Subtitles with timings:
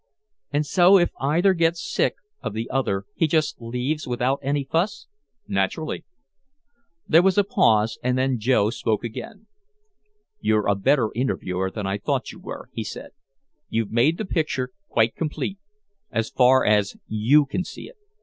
[0.51, 5.05] "And so if either gets sick of the other he just leaves without any fuss."
[5.47, 6.05] "Naturally."
[7.07, 7.99] There was a pause.
[8.01, 9.45] And then Joe spoke again.
[10.39, 13.11] "You're a better interviewer than I thought you were," he said.
[13.69, 15.59] "You've made the picture quite complete
[16.09, 17.97] as far as you can see it.